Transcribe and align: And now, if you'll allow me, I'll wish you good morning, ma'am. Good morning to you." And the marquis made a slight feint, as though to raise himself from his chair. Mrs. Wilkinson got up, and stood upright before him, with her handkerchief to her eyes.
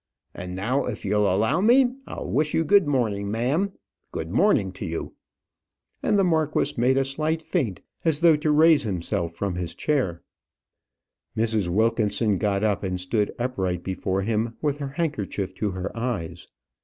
And 0.33 0.55
now, 0.55 0.85
if 0.85 1.05
you'll 1.05 1.31
allow 1.31 1.61
me, 1.61 1.93
I'll 2.07 2.27
wish 2.27 2.55
you 2.55 2.63
good 2.63 2.87
morning, 2.87 3.29
ma'am. 3.29 3.73
Good 4.11 4.31
morning 4.31 4.71
to 4.71 4.83
you." 4.87 5.13
And 6.01 6.17
the 6.17 6.23
marquis 6.23 6.73
made 6.75 6.97
a 6.97 7.05
slight 7.05 7.39
feint, 7.39 7.81
as 8.03 8.21
though 8.21 8.35
to 8.35 8.49
raise 8.49 8.81
himself 8.81 9.35
from 9.35 9.53
his 9.53 9.75
chair. 9.75 10.23
Mrs. 11.37 11.67
Wilkinson 11.67 12.39
got 12.39 12.63
up, 12.63 12.81
and 12.81 12.99
stood 12.99 13.31
upright 13.37 13.83
before 13.83 14.23
him, 14.23 14.57
with 14.59 14.79
her 14.79 14.89
handkerchief 14.89 15.53
to 15.53 15.69
her 15.69 15.95
eyes. 15.95 16.47